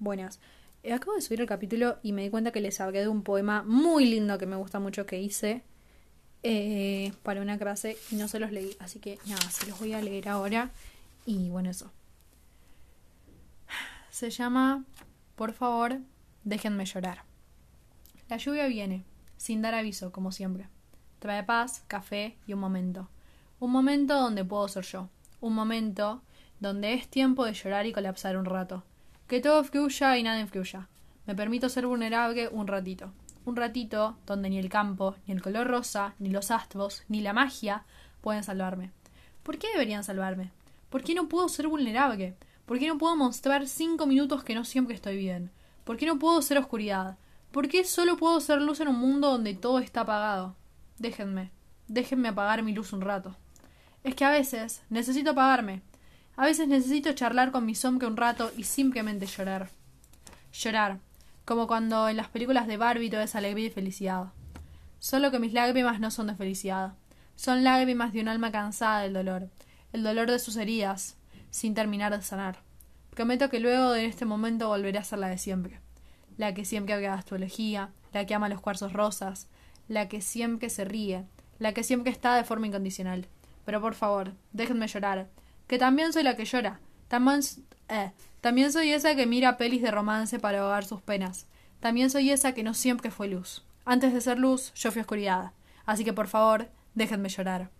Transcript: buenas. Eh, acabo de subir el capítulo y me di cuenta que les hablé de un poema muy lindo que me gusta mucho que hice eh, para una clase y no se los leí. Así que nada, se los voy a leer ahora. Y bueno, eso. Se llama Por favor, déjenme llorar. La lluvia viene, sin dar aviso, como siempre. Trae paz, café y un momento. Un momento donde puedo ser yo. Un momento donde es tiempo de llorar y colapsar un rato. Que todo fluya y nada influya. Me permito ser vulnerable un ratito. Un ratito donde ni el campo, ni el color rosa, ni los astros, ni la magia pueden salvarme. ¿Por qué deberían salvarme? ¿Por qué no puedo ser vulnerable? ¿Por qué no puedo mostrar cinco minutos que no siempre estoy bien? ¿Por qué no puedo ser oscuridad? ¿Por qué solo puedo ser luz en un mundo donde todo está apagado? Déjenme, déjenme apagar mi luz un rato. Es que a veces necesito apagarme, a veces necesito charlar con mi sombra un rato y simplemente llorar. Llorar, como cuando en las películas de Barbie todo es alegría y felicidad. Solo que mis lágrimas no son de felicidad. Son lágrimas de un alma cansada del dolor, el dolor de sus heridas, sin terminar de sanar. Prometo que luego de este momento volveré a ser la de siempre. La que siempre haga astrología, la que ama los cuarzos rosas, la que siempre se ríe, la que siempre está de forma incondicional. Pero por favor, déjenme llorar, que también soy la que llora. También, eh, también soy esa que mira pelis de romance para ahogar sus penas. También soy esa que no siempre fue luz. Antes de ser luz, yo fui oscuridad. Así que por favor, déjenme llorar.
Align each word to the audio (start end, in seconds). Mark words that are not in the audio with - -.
buenas. 0.00 0.40
Eh, 0.82 0.92
acabo 0.92 1.14
de 1.14 1.22
subir 1.22 1.40
el 1.40 1.46
capítulo 1.46 1.98
y 2.02 2.12
me 2.12 2.22
di 2.22 2.30
cuenta 2.30 2.50
que 2.50 2.60
les 2.60 2.80
hablé 2.80 3.00
de 3.00 3.08
un 3.08 3.22
poema 3.22 3.62
muy 3.62 4.06
lindo 4.06 4.38
que 4.38 4.46
me 4.46 4.56
gusta 4.56 4.80
mucho 4.80 5.06
que 5.06 5.20
hice 5.20 5.62
eh, 6.42 7.12
para 7.22 7.42
una 7.42 7.58
clase 7.58 7.96
y 8.10 8.16
no 8.16 8.26
se 8.26 8.40
los 8.40 8.50
leí. 8.50 8.76
Así 8.80 8.98
que 8.98 9.18
nada, 9.26 9.42
se 9.50 9.66
los 9.66 9.78
voy 9.78 9.92
a 9.92 10.02
leer 10.02 10.28
ahora. 10.28 10.70
Y 11.26 11.50
bueno, 11.50 11.70
eso. 11.70 11.92
Se 14.10 14.30
llama 14.30 14.84
Por 15.36 15.52
favor, 15.52 15.98
déjenme 16.44 16.86
llorar. 16.86 17.24
La 18.28 18.38
lluvia 18.38 18.66
viene, 18.66 19.04
sin 19.36 19.62
dar 19.62 19.74
aviso, 19.74 20.12
como 20.12 20.32
siempre. 20.32 20.68
Trae 21.18 21.44
paz, 21.44 21.84
café 21.86 22.36
y 22.46 22.54
un 22.54 22.60
momento. 22.60 23.08
Un 23.58 23.70
momento 23.70 24.14
donde 24.14 24.44
puedo 24.44 24.66
ser 24.68 24.84
yo. 24.84 25.10
Un 25.40 25.54
momento 25.54 26.22
donde 26.58 26.94
es 26.94 27.08
tiempo 27.08 27.44
de 27.44 27.52
llorar 27.52 27.86
y 27.86 27.92
colapsar 27.92 28.36
un 28.38 28.46
rato. 28.46 28.84
Que 29.30 29.40
todo 29.40 29.62
fluya 29.62 30.18
y 30.18 30.24
nada 30.24 30.40
influya. 30.40 30.88
Me 31.24 31.36
permito 31.36 31.68
ser 31.68 31.86
vulnerable 31.86 32.48
un 32.48 32.66
ratito. 32.66 33.12
Un 33.44 33.54
ratito 33.54 34.16
donde 34.26 34.50
ni 34.50 34.58
el 34.58 34.68
campo, 34.68 35.14
ni 35.24 35.32
el 35.32 35.40
color 35.40 35.68
rosa, 35.68 36.16
ni 36.18 36.30
los 36.30 36.50
astros, 36.50 37.04
ni 37.06 37.20
la 37.20 37.32
magia 37.32 37.84
pueden 38.22 38.42
salvarme. 38.42 38.90
¿Por 39.44 39.56
qué 39.56 39.68
deberían 39.68 40.02
salvarme? 40.02 40.50
¿Por 40.88 41.04
qué 41.04 41.14
no 41.14 41.28
puedo 41.28 41.48
ser 41.48 41.68
vulnerable? 41.68 42.34
¿Por 42.66 42.80
qué 42.80 42.88
no 42.88 42.98
puedo 42.98 43.14
mostrar 43.14 43.68
cinco 43.68 44.04
minutos 44.04 44.42
que 44.42 44.56
no 44.56 44.64
siempre 44.64 44.96
estoy 44.96 45.16
bien? 45.16 45.52
¿Por 45.84 45.96
qué 45.96 46.06
no 46.06 46.18
puedo 46.18 46.42
ser 46.42 46.58
oscuridad? 46.58 47.16
¿Por 47.52 47.68
qué 47.68 47.84
solo 47.84 48.16
puedo 48.16 48.40
ser 48.40 48.60
luz 48.60 48.80
en 48.80 48.88
un 48.88 48.98
mundo 48.98 49.30
donde 49.30 49.54
todo 49.54 49.78
está 49.78 50.00
apagado? 50.00 50.56
Déjenme, 50.98 51.52
déjenme 51.86 52.30
apagar 52.30 52.64
mi 52.64 52.72
luz 52.72 52.92
un 52.92 53.00
rato. 53.00 53.36
Es 54.02 54.16
que 54.16 54.24
a 54.24 54.30
veces 54.30 54.82
necesito 54.90 55.30
apagarme, 55.30 55.82
a 56.40 56.46
veces 56.46 56.68
necesito 56.68 57.12
charlar 57.12 57.52
con 57.52 57.66
mi 57.66 57.74
sombra 57.74 58.08
un 58.08 58.16
rato 58.16 58.50
y 58.56 58.64
simplemente 58.64 59.26
llorar. 59.26 59.68
Llorar, 60.54 60.98
como 61.44 61.66
cuando 61.66 62.08
en 62.08 62.16
las 62.16 62.28
películas 62.28 62.66
de 62.66 62.78
Barbie 62.78 63.10
todo 63.10 63.20
es 63.20 63.34
alegría 63.34 63.66
y 63.66 63.70
felicidad. 63.70 64.32
Solo 64.98 65.30
que 65.30 65.38
mis 65.38 65.52
lágrimas 65.52 66.00
no 66.00 66.10
son 66.10 66.28
de 66.28 66.34
felicidad. 66.34 66.94
Son 67.36 67.62
lágrimas 67.62 68.14
de 68.14 68.22
un 68.22 68.28
alma 68.28 68.50
cansada 68.50 69.02
del 69.02 69.12
dolor, 69.12 69.50
el 69.92 70.02
dolor 70.02 70.30
de 70.30 70.38
sus 70.38 70.56
heridas, 70.56 71.18
sin 71.50 71.74
terminar 71.74 72.16
de 72.16 72.22
sanar. 72.22 72.60
Prometo 73.10 73.50
que 73.50 73.60
luego 73.60 73.92
de 73.92 74.06
este 74.06 74.24
momento 74.24 74.68
volveré 74.68 74.96
a 74.96 75.04
ser 75.04 75.18
la 75.18 75.28
de 75.28 75.36
siempre. 75.36 75.78
La 76.38 76.54
que 76.54 76.64
siempre 76.64 76.94
haga 76.94 77.12
astrología, 77.12 77.90
la 78.14 78.24
que 78.24 78.34
ama 78.34 78.48
los 78.48 78.62
cuarzos 78.62 78.94
rosas, 78.94 79.46
la 79.88 80.08
que 80.08 80.22
siempre 80.22 80.70
se 80.70 80.86
ríe, 80.86 81.26
la 81.58 81.74
que 81.74 81.82
siempre 81.82 82.10
está 82.10 82.34
de 82.34 82.44
forma 82.44 82.66
incondicional. 82.66 83.26
Pero 83.66 83.82
por 83.82 83.94
favor, 83.94 84.32
déjenme 84.52 84.86
llorar, 84.86 85.28
que 85.70 85.78
también 85.78 86.12
soy 86.12 86.24
la 86.24 86.34
que 86.34 86.46
llora. 86.46 86.80
También, 87.06 87.42
eh, 87.88 88.10
también 88.40 88.72
soy 88.72 88.90
esa 88.90 89.14
que 89.14 89.24
mira 89.24 89.56
pelis 89.56 89.82
de 89.82 89.92
romance 89.92 90.40
para 90.40 90.58
ahogar 90.58 90.84
sus 90.84 91.00
penas. 91.00 91.46
También 91.78 92.10
soy 92.10 92.32
esa 92.32 92.54
que 92.54 92.64
no 92.64 92.74
siempre 92.74 93.12
fue 93.12 93.28
luz. 93.28 93.64
Antes 93.84 94.12
de 94.12 94.20
ser 94.20 94.36
luz, 94.36 94.72
yo 94.74 94.90
fui 94.90 95.00
oscuridad. 95.00 95.52
Así 95.86 96.02
que 96.02 96.12
por 96.12 96.26
favor, 96.26 96.68
déjenme 96.96 97.28
llorar. 97.28 97.70